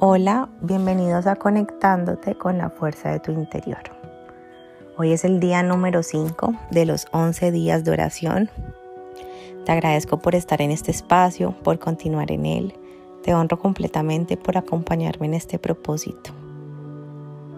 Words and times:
Hola, 0.00 0.48
bienvenidos 0.60 1.26
a 1.26 1.34
Conectándote 1.34 2.36
con 2.36 2.56
la 2.56 2.70
fuerza 2.70 3.10
de 3.10 3.18
tu 3.18 3.32
interior. 3.32 3.80
Hoy 4.96 5.10
es 5.10 5.24
el 5.24 5.40
día 5.40 5.64
número 5.64 6.04
5 6.04 6.54
de 6.70 6.86
los 6.86 7.08
11 7.10 7.50
días 7.50 7.82
de 7.82 7.90
oración. 7.90 8.48
Te 9.64 9.72
agradezco 9.72 10.18
por 10.18 10.36
estar 10.36 10.62
en 10.62 10.70
este 10.70 10.92
espacio, 10.92 11.56
por 11.64 11.80
continuar 11.80 12.30
en 12.30 12.46
él. 12.46 12.74
Te 13.24 13.34
honro 13.34 13.58
completamente 13.58 14.36
por 14.36 14.56
acompañarme 14.56 15.26
en 15.26 15.34
este 15.34 15.58
propósito. 15.58 16.30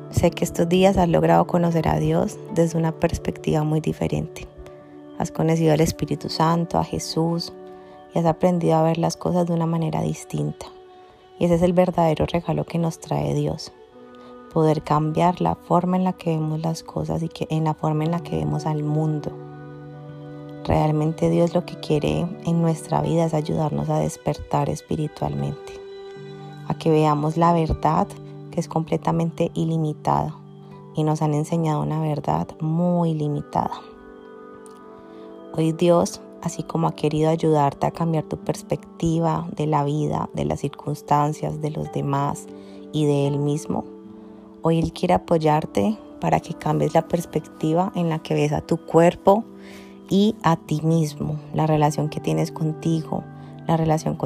Sé 0.09 0.31
que 0.31 0.45
estos 0.45 0.67
días 0.67 0.97
has 0.97 1.11
logrado 1.11 1.47
conocer 1.47 1.89
a 1.89 1.99
Dios 1.99 2.39
desde 2.55 2.79
una 2.79 2.93
perspectiva 2.93 3.65
muy 3.65 3.83
diferente. 3.83 4.49
Has 5.19 5.31
conocido 5.31 5.75
al 5.75 5.83
Espíritu 5.83 6.31
Santo, 6.31 6.79
a 6.79 6.85
Jesús 6.85 7.53
y 8.15 8.19
has 8.19 8.25
aprendido 8.25 8.77
a 8.77 8.83
ver 8.83 8.97
las 8.97 9.19
cosas 9.19 9.47
de 9.47 9.53
una 9.53 9.67
manera 9.67 10.01
distinta. 10.01 10.65
Y 11.41 11.47
ese 11.47 11.55
es 11.55 11.63
el 11.63 11.73
verdadero 11.73 12.27
regalo 12.27 12.65
que 12.65 12.79
nos 12.79 12.99
trae 12.99 13.33
Dios. 13.33 13.73
Poder 14.53 14.83
cambiar 14.83 15.41
la 15.41 15.55
forma 15.55 15.97
en 15.97 16.05
la 16.05 16.13
que 16.13 16.31
vemos 16.31 16.61
las 16.61 16.83
cosas 16.83 17.23
y 17.23 17.29
que 17.31 17.47
en 17.49 17.65
la 17.65 17.73
forma 17.73 18.05
en 18.05 18.11
la 18.11 18.21
que 18.21 18.37
vemos 18.37 18.67
al 18.67 18.83
mundo. 18.83 19.33
Realmente 20.67 21.31
Dios 21.31 21.55
lo 21.55 21.65
que 21.65 21.81
quiere 21.81 22.27
en 22.45 22.61
nuestra 22.61 23.01
vida 23.01 23.25
es 23.25 23.33
ayudarnos 23.33 23.89
a 23.89 23.99
despertar 24.01 24.69
espiritualmente, 24.69 25.81
a 26.69 26.75
que 26.75 26.91
veamos 26.91 27.39
la 27.39 27.55
verdad 27.55 28.07
que 28.51 28.61
es 28.61 28.69
completamente 28.69 29.51
ilimitada 29.55 30.37
y 30.95 31.05
nos 31.05 31.23
han 31.23 31.33
enseñado 31.33 31.81
una 31.81 32.03
verdad 32.03 32.49
muy 32.61 33.15
limitada. 33.15 33.81
Hoy 35.57 35.73
Dios 35.73 36.21
así 36.43 36.63
como 36.63 36.89
ha 36.89 36.95
querido 36.95 37.31
ayudarte 37.31 37.87
a 37.87 37.91
cambiar 37.91 38.25
tu 38.25 38.37
perspectiva 38.39 39.47
de 39.57 39.67
la 39.67 39.85
vida, 39.85 40.29
de 40.35 40.45
las 40.45 40.61
circunstancias, 40.61 41.61
de 41.61 41.71
los 41.71 41.93
demás 41.93 42.47
y 42.93 43.07
de 43.07 43.27
Él 43.27 43.39
mismo. 43.39 43.85
Hoy 44.63 44.79
Él 44.79 44.93
quiere 44.93 45.15
apoyarte 45.15 45.99
para 46.21 46.41
que 46.41 46.55
cambies 46.55 46.95
la 46.95 47.09
perspectiva 47.09 47.93
en 47.95 48.09
la 48.09 48.19
que 48.19 48.35
ves 48.35 48.53
a 48.53 48.61
tu 48.61 48.77
cuerpo 48.77 49.45
y 50.09 50.35
a 50.43 50.57
ti 50.57 50.81
mismo, 50.83 51.39
la 51.55 51.67
relación 51.67 52.09
que 52.09 52.21
tienes 52.21 52.51
contigo, 52.53 53.23
la 53.67 53.77
relación 53.77 54.19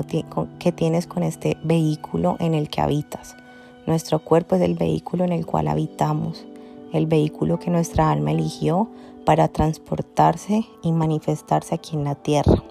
que 0.58 0.72
tienes 0.72 1.06
con 1.06 1.22
este 1.22 1.58
vehículo 1.62 2.36
en 2.40 2.54
el 2.54 2.70
que 2.70 2.80
habitas. 2.80 3.36
Nuestro 3.86 4.18
cuerpo 4.18 4.56
es 4.56 4.62
el 4.62 4.74
vehículo 4.74 5.24
en 5.24 5.32
el 5.32 5.44
cual 5.44 5.68
habitamos, 5.68 6.46
el 6.92 7.06
vehículo 7.06 7.58
que 7.58 7.70
nuestra 7.70 8.10
alma 8.10 8.32
eligió 8.32 8.88
para 9.24 9.48
transportarse 9.48 10.66
y 10.82 10.92
manifestarse 10.92 11.74
aquí 11.74 11.96
en 11.96 12.04
la 12.04 12.14
tierra. 12.14 12.62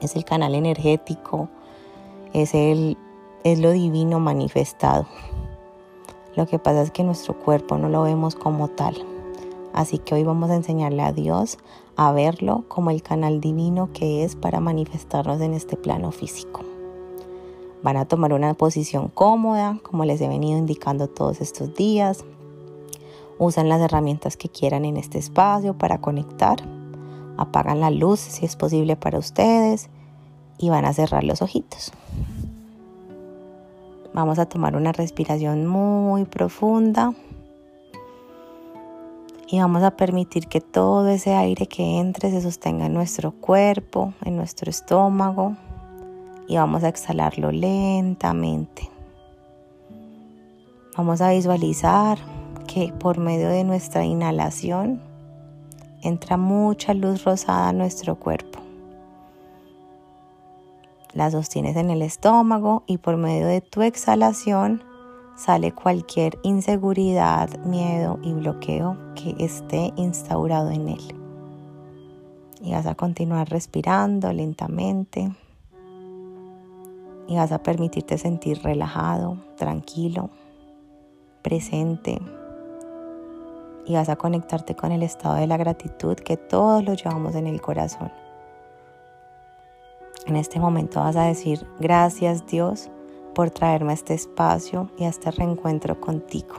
Es 0.00 0.16
el 0.16 0.24
canal 0.24 0.54
energético, 0.54 1.48
es, 2.32 2.54
el, 2.54 2.96
es 3.44 3.58
lo 3.58 3.72
divino 3.72 4.20
manifestado. 4.20 5.06
Lo 6.36 6.46
que 6.46 6.58
pasa 6.58 6.82
es 6.82 6.90
que 6.90 7.02
nuestro 7.02 7.38
cuerpo 7.38 7.78
no 7.78 7.88
lo 7.88 8.02
vemos 8.02 8.34
como 8.34 8.68
tal. 8.68 8.94
Así 9.72 9.98
que 9.98 10.14
hoy 10.14 10.24
vamos 10.24 10.50
a 10.50 10.56
enseñarle 10.56 11.02
a 11.02 11.12
Dios 11.12 11.58
a 11.96 12.12
verlo 12.12 12.64
como 12.68 12.90
el 12.90 13.02
canal 13.02 13.40
divino 13.40 13.90
que 13.92 14.22
es 14.22 14.36
para 14.36 14.60
manifestarnos 14.60 15.40
en 15.40 15.54
este 15.54 15.76
plano 15.76 16.12
físico. 16.12 16.60
Van 17.82 17.96
a 17.96 18.06
tomar 18.06 18.32
una 18.32 18.54
posición 18.54 19.08
cómoda, 19.08 19.78
como 19.82 20.04
les 20.04 20.20
he 20.20 20.28
venido 20.28 20.58
indicando 20.58 21.08
todos 21.08 21.40
estos 21.40 21.74
días. 21.74 22.24
Usan 23.38 23.68
las 23.68 23.80
herramientas 23.80 24.36
que 24.36 24.48
quieran 24.48 24.84
en 24.84 24.96
este 24.96 25.18
espacio 25.18 25.76
para 25.76 25.98
conectar. 25.98 26.56
Apagan 27.36 27.80
la 27.80 27.90
luz 27.90 28.20
si 28.20 28.46
es 28.46 28.56
posible 28.56 28.96
para 28.96 29.18
ustedes 29.18 29.90
y 30.58 30.70
van 30.70 30.86
a 30.86 30.94
cerrar 30.94 31.22
los 31.22 31.42
ojitos. 31.42 31.92
Vamos 34.14 34.38
a 34.38 34.46
tomar 34.46 34.76
una 34.76 34.92
respiración 34.92 35.66
muy 35.66 36.24
profunda 36.24 37.12
y 39.48 39.60
vamos 39.60 39.82
a 39.82 39.90
permitir 39.92 40.48
que 40.48 40.62
todo 40.62 41.08
ese 41.08 41.34
aire 41.34 41.66
que 41.66 41.98
entre 41.98 42.30
se 42.30 42.40
sostenga 42.40 42.86
en 42.86 42.94
nuestro 42.94 43.32
cuerpo, 43.32 44.14
en 44.24 44.36
nuestro 44.36 44.70
estómago 44.70 45.56
y 46.48 46.56
vamos 46.56 46.82
a 46.84 46.88
exhalarlo 46.88 47.52
lentamente. 47.52 48.90
Vamos 50.96 51.20
a 51.20 51.32
visualizar 51.32 52.18
que 52.76 52.92
por 52.92 53.16
medio 53.16 53.48
de 53.48 53.64
nuestra 53.64 54.04
inhalación 54.04 55.00
entra 56.02 56.36
mucha 56.36 56.92
luz 56.92 57.24
rosada 57.24 57.70
a 57.70 57.72
nuestro 57.72 58.16
cuerpo. 58.16 58.58
La 61.14 61.30
sostienes 61.30 61.76
en 61.76 61.88
el 61.88 62.02
estómago 62.02 62.82
y 62.86 62.98
por 62.98 63.16
medio 63.16 63.46
de 63.46 63.62
tu 63.62 63.80
exhalación 63.80 64.82
sale 65.36 65.72
cualquier 65.72 66.38
inseguridad, 66.42 67.48
miedo 67.64 68.18
y 68.22 68.34
bloqueo 68.34 68.98
que 69.14 69.34
esté 69.42 69.94
instaurado 69.96 70.70
en 70.70 70.90
él. 70.90 71.14
Y 72.60 72.72
vas 72.72 72.84
a 72.84 72.94
continuar 72.94 73.48
respirando 73.48 74.30
lentamente. 74.34 75.34
Y 77.26 77.36
vas 77.36 77.52
a 77.52 77.62
permitirte 77.62 78.18
sentir 78.18 78.60
relajado, 78.62 79.38
tranquilo, 79.56 80.28
presente, 81.40 82.20
y 83.86 83.94
vas 83.94 84.08
a 84.08 84.16
conectarte 84.16 84.74
con 84.74 84.92
el 84.92 85.02
estado 85.02 85.36
de 85.36 85.46
la 85.46 85.56
gratitud 85.56 86.16
que 86.16 86.36
todos 86.36 86.84
lo 86.84 86.94
llevamos 86.94 87.34
en 87.34 87.46
el 87.46 87.60
corazón. 87.60 88.10
En 90.26 90.36
este 90.36 90.58
momento 90.58 91.00
vas 91.00 91.16
a 91.16 91.22
decir, 91.22 91.64
gracias 91.78 92.46
Dios 92.46 92.90
por 93.34 93.50
traerme 93.50 93.92
a 93.92 93.94
este 93.94 94.14
espacio 94.14 94.90
y 94.98 95.04
a 95.04 95.08
este 95.08 95.30
reencuentro 95.30 96.00
contigo. 96.00 96.56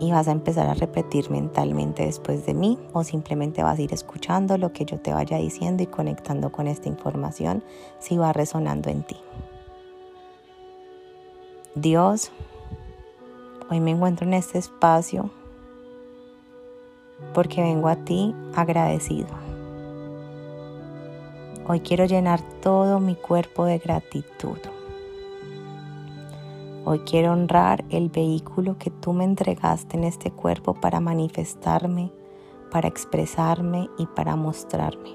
Y 0.00 0.12
vas 0.12 0.28
a 0.28 0.32
empezar 0.32 0.66
a 0.68 0.74
repetir 0.74 1.30
mentalmente 1.30 2.04
después 2.04 2.46
de 2.46 2.54
mí 2.54 2.78
o 2.92 3.02
simplemente 3.02 3.62
vas 3.62 3.78
a 3.78 3.82
ir 3.82 3.92
escuchando 3.92 4.56
lo 4.56 4.72
que 4.72 4.84
yo 4.84 4.98
te 4.98 5.12
vaya 5.12 5.38
diciendo 5.38 5.82
y 5.82 5.86
conectando 5.86 6.52
con 6.52 6.66
esta 6.66 6.88
información 6.88 7.62
si 7.98 8.16
va 8.16 8.32
resonando 8.32 8.88
en 8.88 9.02
ti. 9.02 9.16
Dios, 11.74 12.30
Hoy 13.68 13.80
me 13.80 13.90
encuentro 13.90 14.24
en 14.28 14.34
este 14.34 14.58
espacio 14.58 15.28
porque 17.34 17.62
vengo 17.62 17.88
a 17.88 17.96
ti 17.96 18.32
agradecido. 18.54 19.26
Hoy 21.66 21.80
quiero 21.80 22.04
llenar 22.04 22.40
todo 22.60 23.00
mi 23.00 23.16
cuerpo 23.16 23.64
de 23.64 23.78
gratitud. 23.78 24.58
Hoy 26.84 27.00
quiero 27.00 27.32
honrar 27.32 27.84
el 27.90 28.08
vehículo 28.08 28.78
que 28.78 28.90
tú 28.90 29.12
me 29.12 29.24
entregaste 29.24 29.96
en 29.96 30.04
este 30.04 30.30
cuerpo 30.30 30.74
para 30.74 31.00
manifestarme, 31.00 32.12
para 32.70 32.86
expresarme 32.86 33.90
y 33.98 34.06
para 34.06 34.36
mostrarme. 34.36 35.10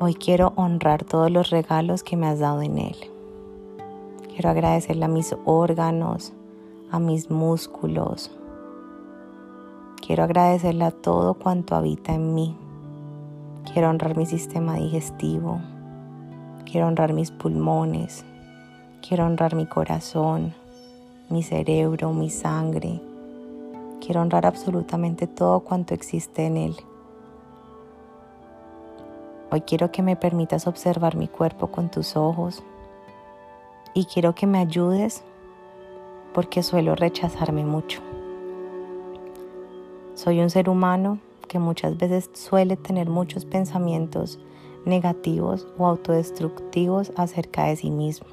Hoy 0.00 0.14
quiero 0.14 0.52
honrar 0.56 1.04
todos 1.04 1.30
los 1.30 1.50
regalos 1.50 2.02
que 2.02 2.16
me 2.16 2.26
has 2.26 2.40
dado 2.40 2.60
en 2.62 2.78
él. 2.78 3.13
Quiero 4.34 4.50
agradecerle 4.50 5.04
a 5.04 5.08
mis 5.08 5.32
órganos, 5.44 6.32
a 6.90 6.98
mis 6.98 7.30
músculos. 7.30 8.32
Quiero 10.04 10.24
agradecerle 10.24 10.86
a 10.86 10.90
todo 10.90 11.34
cuanto 11.34 11.76
habita 11.76 12.14
en 12.14 12.34
mí. 12.34 12.58
Quiero 13.72 13.90
honrar 13.90 14.16
mi 14.16 14.26
sistema 14.26 14.74
digestivo. 14.74 15.60
Quiero 16.64 16.88
honrar 16.88 17.12
mis 17.12 17.30
pulmones. 17.30 18.24
Quiero 19.06 19.24
honrar 19.24 19.54
mi 19.54 19.66
corazón, 19.66 20.52
mi 21.28 21.44
cerebro, 21.44 22.12
mi 22.12 22.28
sangre. 22.28 23.00
Quiero 24.04 24.20
honrar 24.20 24.46
absolutamente 24.46 25.28
todo 25.28 25.60
cuanto 25.60 25.94
existe 25.94 26.44
en 26.44 26.56
él. 26.56 26.76
Hoy 29.52 29.60
quiero 29.60 29.92
que 29.92 30.02
me 30.02 30.16
permitas 30.16 30.66
observar 30.66 31.14
mi 31.14 31.28
cuerpo 31.28 31.68
con 31.68 31.88
tus 31.88 32.16
ojos 32.16 32.64
y 33.94 34.06
quiero 34.06 34.34
que 34.34 34.46
me 34.46 34.58
ayudes 34.58 35.22
porque 36.34 36.64
suelo 36.64 36.96
rechazarme 36.96 37.64
mucho. 37.64 38.00
Soy 40.14 40.40
un 40.40 40.50
ser 40.50 40.68
humano 40.68 41.20
que 41.48 41.60
muchas 41.60 41.96
veces 41.96 42.28
suele 42.34 42.76
tener 42.76 43.08
muchos 43.08 43.44
pensamientos 43.44 44.40
negativos 44.84 45.66
o 45.78 45.86
autodestructivos 45.86 47.12
acerca 47.16 47.64
de 47.64 47.76
sí 47.76 47.90
mismo. 47.90 48.26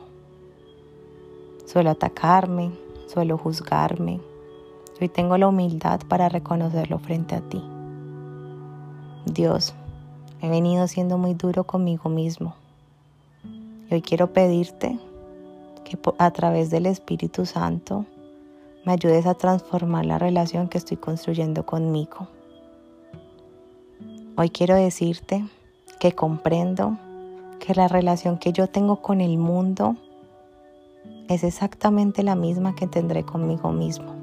Suelo 1.66 1.92
atacarme, 1.92 2.72
suelo 3.08 3.38
juzgarme. 3.38 4.20
Hoy 5.00 5.10
tengo 5.10 5.38
la 5.38 5.48
humildad 5.48 6.02
para 6.08 6.28
reconocerlo 6.28 7.00
frente 7.00 7.36
a 7.36 7.42
ti. 7.42 7.64
Dios, 9.26 9.74
he 10.42 10.50
venido 10.50 10.88
siendo 10.88 11.18
muy 11.18 11.36
duro 11.36 11.64
conmigo 11.66 12.10
mismo. 12.10 12.56
Y 13.90 13.94
hoy 13.94 14.02
quiero 14.02 14.34
pedirte 14.34 15.00
que 15.92 16.14
a 16.20 16.32
través 16.32 16.70
del 16.70 16.86
Espíritu 16.86 17.46
Santo 17.46 18.06
me 18.86 18.94
ayudes 18.94 19.26
a 19.26 19.34
transformar 19.34 20.06
la 20.06 20.18
relación 20.18 20.70
que 20.70 20.78
estoy 20.78 20.96
construyendo 20.96 21.66
conmigo. 21.66 22.30
Hoy 24.38 24.50
quiero 24.50 24.76
decirte 24.76 25.44
que 26.00 26.14
comprendo 26.14 26.98
que 27.60 27.76
la 27.76 27.90
relación 27.90 28.38
que 28.38 28.54
yo 28.54 28.68
tengo 28.68 29.02
con 29.02 29.20
el 29.20 29.38
mundo 29.38 29.98
es 31.28 31.44
exactamente 31.44 32.24
la 32.24 32.36
misma 32.36 32.74
que 32.74 32.88
tendré 32.88 33.24
conmigo 33.24 33.74
mismo. 33.74 34.16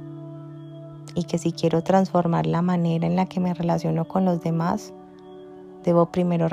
Y 1.15 1.25
que 1.25 1.37
si 1.37 1.53
quiero 1.53 1.83
transformar 1.83 2.47
la 2.47 2.63
manera 2.63 3.07
en 3.07 3.15
la 3.15 3.27
que 3.27 3.41
me 3.41 3.53
relaciono 3.53 4.09
con 4.09 4.25
los 4.25 4.41
demás, 4.41 4.95
debo 5.85 6.07
primero, 6.07 6.49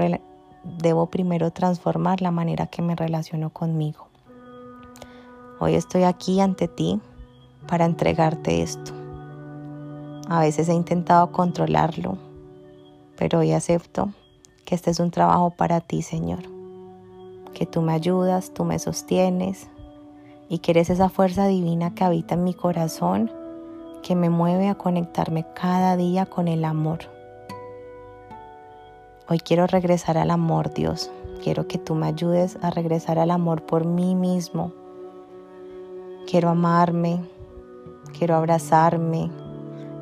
debo 0.81 1.05
primero 1.05 1.51
transformar 1.51 2.21
la 2.21 2.31
manera 2.31 2.67
que 2.67 2.81
me 2.81 2.95
relaciono 2.95 3.49
conmigo. 3.51 4.04
Hoy 5.65 5.73
estoy 5.73 6.03
aquí 6.03 6.39
ante 6.41 6.67
ti 6.67 7.01
para 7.67 7.85
entregarte 7.85 8.61
esto. 8.61 8.91
A 10.29 10.39
veces 10.39 10.69
he 10.69 10.75
intentado 10.75 11.31
controlarlo, 11.31 12.19
pero 13.17 13.39
hoy 13.39 13.51
acepto 13.51 14.09
que 14.63 14.75
este 14.75 14.91
es 14.91 14.99
un 14.99 15.09
trabajo 15.09 15.49
para 15.49 15.81
ti, 15.81 16.03
Señor. 16.03 16.43
Que 17.55 17.65
tú 17.65 17.81
me 17.81 17.93
ayudas, 17.93 18.53
tú 18.53 18.63
me 18.63 18.77
sostienes 18.77 19.67
y 20.49 20.59
que 20.59 20.69
eres 20.69 20.91
esa 20.91 21.09
fuerza 21.09 21.47
divina 21.47 21.95
que 21.95 22.03
habita 22.03 22.35
en 22.35 22.43
mi 22.43 22.53
corazón, 22.53 23.31
que 24.03 24.13
me 24.13 24.29
mueve 24.29 24.69
a 24.69 24.75
conectarme 24.75 25.47
cada 25.55 25.97
día 25.97 26.27
con 26.27 26.47
el 26.47 26.63
amor. 26.63 26.99
Hoy 29.27 29.39
quiero 29.39 29.65
regresar 29.65 30.19
al 30.19 30.29
amor, 30.29 30.75
Dios. 30.75 31.09
Quiero 31.43 31.67
que 31.67 31.79
tú 31.79 31.95
me 31.95 32.05
ayudes 32.05 32.55
a 32.61 32.69
regresar 32.69 33.17
al 33.17 33.31
amor 33.31 33.63
por 33.63 33.83
mí 33.83 34.13
mismo. 34.13 34.84
Quiero 36.25 36.49
amarme, 36.49 37.21
quiero 38.17 38.35
abrazarme, 38.35 39.29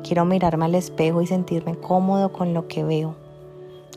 Quiero 0.04 0.26
mirarme 0.26 0.66
al 0.66 0.74
espejo 0.74 1.22
y 1.22 1.26
sentirme 1.26 1.76
cómodo 1.76 2.30
con 2.30 2.52
lo 2.52 2.68
que 2.68 2.84
veo. 2.84 3.14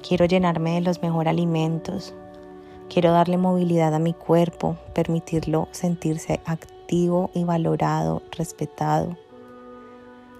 Quiero 0.08 0.24
llenarme 0.24 0.76
de 0.76 0.82
los 0.82 1.02
mejores 1.02 1.32
alimentos. 1.32 2.14
Quiero 2.88 3.12
darle 3.12 3.36
movilidad 3.36 3.94
a 3.94 4.00
mi 4.00 4.14
cuerpo, 4.14 4.78
permitirlo 4.96 5.68
sentirse 5.72 6.40
activo 6.46 7.30
y 7.34 7.44
valorado, 7.44 8.22
respetado. 8.32 9.18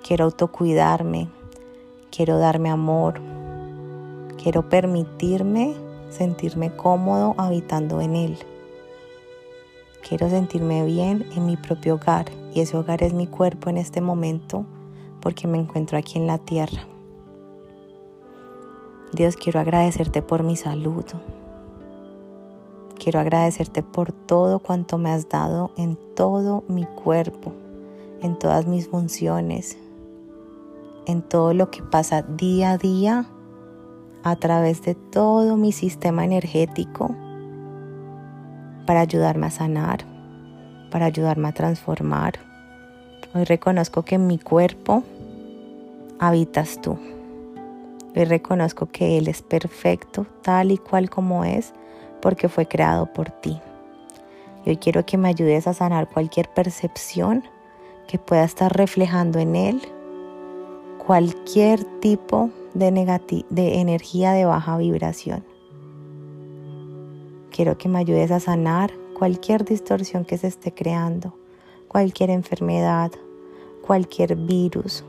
Quiero 0.08 0.24
autocuidarme. 0.24 1.28
Quiero 2.12 2.40
darme 2.40 2.70
amor. 2.70 3.20
Quiero 4.42 4.70
permitirme 4.70 5.76
sentirme 6.10 6.74
cómodo 6.78 7.36
habitando 7.38 8.00
en 8.00 8.16
él. 8.16 8.38
Quiero 10.08 10.30
sentirme 10.30 10.86
bien 10.86 11.26
en 11.36 11.46
mi 11.46 11.58
propio 11.58 11.96
hogar 11.96 12.28
y 12.54 12.62
ese 12.62 12.78
hogar 12.78 13.04
es 13.04 13.14
mi 13.14 13.28
cuerpo 13.28 13.70
en 13.70 13.78
este 13.78 14.00
momento 14.00 14.66
porque 15.20 15.50
me 15.50 15.58
encuentro 15.58 15.98
aquí 15.98 16.18
en 16.18 16.28
la 16.28 16.38
tierra. 16.38 16.88
Dios, 19.12 19.36
quiero 19.36 19.60
agradecerte 19.60 20.22
por 20.22 20.44
mi 20.44 20.56
salud. 20.56 21.04
Quiero 22.98 23.20
agradecerte 23.20 23.84
por 23.84 24.14
todo 24.14 24.60
cuanto 24.60 24.98
me 24.98 25.10
has 25.12 25.28
dado 25.28 25.72
en 25.76 25.98
todo 26.16 26.64
mi 26.70 26.86
cuerpo, 26.86 27.52
en 28.22 28.40
todas 28.40 28.66
mis 28.66 28.88
funciones, 28.88 29.78
en 31.06 31.22
todo 31.22 31.54
lo 31.54 31.70
que 31.70 31.84
pasa 31.84 32.22
día 32.22 32.72
a 32.72 32.78
día 32.78 33.30
a 34.24 34.38
través 34.38 34.82
de 34.84 34.96
todo 34.96 35.58
mi 35.58 35.74
sistema 35.74 36.24
energético 36.24 37.14
para 38.88 39.02
ayudarme 39.02 39.46
a 39.46 39.52
sanar, 39.52 40.00
para 40.90 41.06
ayudarme 41.06 41.50
a 41.50 41.54
transformar, 41.54 42.40
Hoy 43.34 43.44
reconozco 43.44 44.04
que 44.04 44.16
en 44.16 44.26
mi 44.26 44.40
cuerpo 44.40 45.04
habitas 46.18 46.82
tú. 46.82 46.98
Hoy 48.16 48.26
reconozco 48.26 48.88
que 48.88 49.18
Él 49.18 49.28
es 49.28 49.42
perfecto 49.42 50.26
tal 50.42 50.72
y 50.72 50.78
cual 50.78 51.10
como 51.10 51.44
es 51.44 51.74
porque 52.22 52.50
fue 52.50 52.66
creado 52.68 53.14
por 53.14 53.30
ti. 53.30 53.60
Y 54.66 54.72
hoy 54.72 54.78
quiero 54.78 55.06
que 55.06 55.18
me 55.18 55.28
ayudes 55.28 55.68
a 55.68 55.74
sanar 55.74 56.10
cualquier 56.10 56.50
percepción 56.50 57.44
que 58.08 58.18
pueda 58.18 58.44
estar 58.44 58.76
reflejando 58.76 59.40
en 59.40 59.56
Él 59.56 59.82
cualquier 61.06 61.84
tipo 62.00 62.50
de, 62.74 62.92
de 63.50 63.80
energía 63.80 64.32
de 64.32 64.46
baja 64.46 64.78
vibración. 64.78 65.44
Quiero 67.58 67.76
que 67.76 67.90
me 67.90 67.98
ayudes 67.98 68.30
a 68.30 68.40
sanar 68.40 68.92
cualquier 69.18 69.66
distorsión 69.66 70.26
que 70.26 70.38
se 70.38 70.46
esté 70.46 70.72
creando, 70.72 71.34
cualquier 71.88 72.30
enfermedad, 72.30 73.12
cualquier 73.82 74.36
virus, 74.36 75.04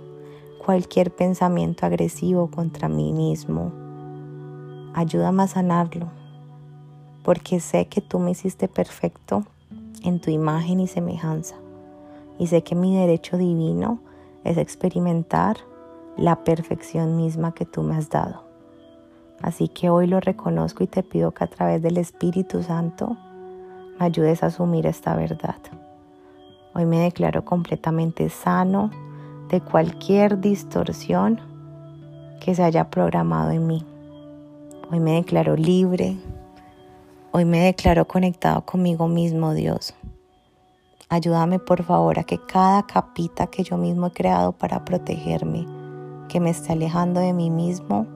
cualquier 0.64 1.14
pensamiento 1.14 1.84
agresivo 1.84 2.50
contra 2.50 2.88
mí 2.88 3.12
mismo. 3.12 3.70
Ayúdame 4.94 5.42
a 5.42 5.46
sanarlo, 5.46 6.08
porque 7.22 7.60
sé 7.60 7.86
que 7.88 8.00
tú 8.00 8.18
me 8.18 8.30
hiciste 8.30 8.66
perfecto 8.66 9.44
en 10.02 10.18
tu 10.18 10.30
imagen 10.30 10.80
y 10.80 10.86
semejanza. 10.86 11.56
Y 12.38 12.46
sé 12.46 12.62
que 12.62 12.74
mi 12.74 12.96
derecho 12.96 13.36
divino 13.36 13.98
es 14.44 14.56
experimentar 14.56 15.58
la 16.16 16.44
perfección 16.44 17.14
misma 17.14 17.52
que 17.52 17.66
tú 17.66 17.82
me 17.82 17.94
has 17.94 18.08
dado. 18.08 18.47
Así 19.42 19.68
que 19.68 19.90
hoy 19.90 20.06
lo 20.06 20.20
reconozco 20.20 20.82
y 20.82 20.86
te 20.86 21.02
pido 21.02 21.32
que 21.32 21.44
a 21.44 21.48
través 21.48 21.82
del 21.82 21.96
Espíritu 21.96 22.62
Santo 22.62 23.16
me 23.98 24.06
ayudes 24.06 24.42
a 24.42 24.46
asumir 24.46 24.86
esta 24.86 25.14
verdad. 25.14 25.56
Hoy 26.74 26.86
me 26.86 26.98
declaro 27.00 27.44
completamente 27.44 28.28
sano 28.28 28.90
de 29.48 29.60
cualquier 29.60 30.40
distorsión 30.40 31.40
que 32.40 32.54
se 32.54 32.62
haya 32.62 32.90
programado 32.90 33.50
en 33.50 33.66
mí. 33.66 33.84
Hoy 34.90 35.00
me 35.00 35.12
declaro 35.12 35.56
libre. 35.56 36.16
Hoy 37.32 37.44
me 37.44 37.60
declaro 37.60 38.06
conectado 38.06 38.64
conmigo 38.64 39.08
mismo, 39.08 39.54
Dios. 39.54 39.94
Ayúdame 41.10 41.58
por 41.58 41.82
favor 41.84 42.18
a 42.18 42.24
que 42.24 42.38
cada 42.38 42.86
capita 42.86 43.46
que 43.46 43.64
yo 43.64 43.76
mismo 43.76 44.08
he 44.08 44.12
creado 44.12 44.52
para 44.52 44.84
protegerme, 44.84 45.66
que 46.28 46.38
me 46.38 46.50
está 46.50 46.74
alejando 46.74 47.20
de 47.20 47.32
mí 47.32 47.50
mismo, 47.50 48.06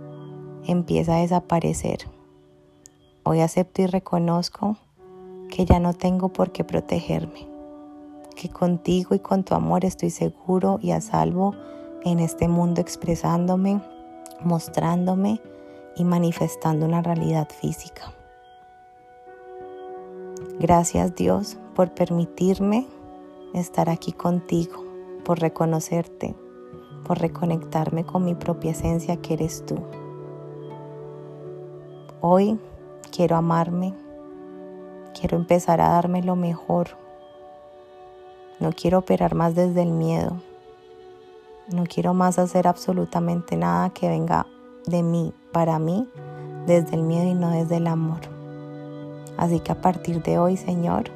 empiece 0.66 1.12
a 1.12 1.16
desaparecer. 1.16 2.08
Hoy 3.24 3.40
acepto 3.40 3.82
y 3.82 3.86
reconozco 3.86 4.76
que 5.50 5.64
ya 5.64 5.78
no 5.80 5.94
tengo 5.94 6.30
por 6.30 6.52
qué 6.52 6.64
protegerme 6.64 7.52
que 8.34 8.48
contigo 8.48 9.14
y 9.14 9.20
con 9.20 9.44
tu 9.44 9.54
amor 9.54 9.84
estoy 9.84 10.10
seguro 10.10 10.78
y 10.82 10.90
a 10.90 11.00
salvo 11.00 11.54
en 12.04 12.18
este 12.18 12.48
mundo 12.48 12.80
expresándome, 12.80 13.80
mostrándome 14.40 15.40
y 15.96 16.04
manifestando 16.04 16.86
una 16.86 17.02
realidad 17.02 17.48
física. 17.48 18.12
Gracias 20.58 21.14
Dios 21.14 21.56
por 21.74 21.92
permitirme 21.92 22.86
estar 23.54 23.88
aquí 23.88 24.12
contigo, 24.12 24.84
por 25.24 25.40
reconocerte, 25.40 26.34
por 27.04 27.20
reconectarme 27.20 28.04
con 28.04 28.24
mi 28.24 28.34
propia 28.34 28.72
esencia 28.72 29.16
que 29.18 29.34
eres 29.34 29.64
tú. 29.66 29.76
Hoy 32.22 32.58
quiero 33.14 33.36
amarme, 33.36 33.94
quiero 35.18 35.36
empezar 35.36 35.82
a 35.82 35.90
darme 35.90 36.22
lo 36.22 36.36
mejor 36.36 37.02
no 38.62 38.70
quiero 38.70 38.98
operar 38.98 39.34
más 39.34 39.56
desde 39.56 39.82
el 39.82 39.90
miedo. 39.90 40.40
No 41.74 41.82
quiero 41.82 42.14
más 42.14 42.38
hacer 42.38 42.68
absolutamente 42.68 43.56
nada 43.56 43.90
que 43.90 44.08
venga 44.08 44.46
de 44.86 45.02
mí, 45.02 45.34
para 45.50 45.80
mí, 45.80 46.08
desde 46.64 46.94
el 46.94 47.02
miedo 47.02 47.28
y 47.28 47.34
no 47.34 47.50
desde 47.50 47.78
el 47.78 47.88
amor. 47.88 48.20
Así 49.36 49.58
que 49.58 49.72
a 49.72 49.80
partir 49.80 50.22
de 50.22 50.38
hoy, 50.38 50.56
Señor, 50.56 51.10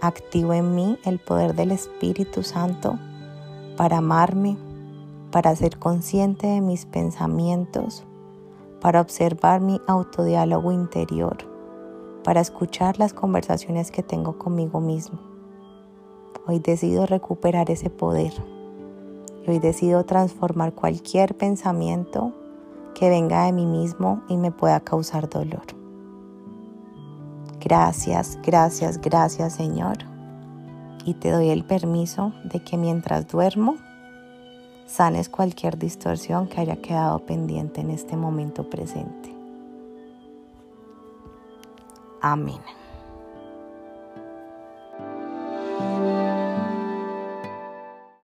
activo 0.00 0.54
en 0.54 0.76
mí 0.76 0.96
el 1.04 1.18
poder 1.18 1.56
del 1.56 1.72
Espíritu 1.72 2.44
Santo 2.44 3.00
para 3.76 3.98
amarme, 3.98 4.56
para 5.32 5.56
ser 5.56 5.76
consciente 5.76 6.46
de 6.46 6.60
mis 6.60 6.86
pensamientos, 6.86 8.04
para 8.80 9.00
observar 9.00 9.60
mi 9.60 9.80
autodiálogo 9.86 10.72
interior, 10.72 11.36
para 12.24 12.40
escuchar 12.40 12.98
las 12.98 13.12
conversaciones 13.12 13.90
que 13.90 14.02
tengo 14.02 14.38
conmigo 14.38 14.80
mismo 14.80 15.30
Hoy 16.46 16.58
decido 16.58 17.06
recuperar 17.06 17.70
ese 17.70 17.90
poder. 17.90 18.32
Hoy 19.46 19.58
decido 19.58 20.04
transformar 20.04 20.72
cualquier 20.72 21.36
pensamiento 21.36 22.32
que 22.94 23.08
venga 23.08 23.44
de 23.44 23.52
mí 23.52 23.66
mismo 23.66 24.22
y 24.28 24.36
me 24.36 24.50
pueda 24.50 24.80
causar 24.80 25.28
dolor. 25.28 25.62
Gracias, 27.60 28.38
gracias, 28.42 29.00
gracias 29.00 29.54
Señor. 29.54 29.98
Y 31.04 31.14
te 31.14 31.30
doy 31.30 31.50
el 31.50 31.64
permiso 31.64 32.32
de 32.44 32.64
que 32.64 32.76
mientras 32.76 33.28
duermo, 33.28 33.76
sanes 34.90 35.28
cualquier 35.28 35.78
distorsión 35.78 36.48
que 36.48 36.60
haya 36.60 36.76
quedado 36.76 37.20
pendiente 37.20 37.80
en 37.80 37.90
este 37.90 38.16
momento 38.16 38.68
presente. 38.68 39.32
Amén. 42.20 42.60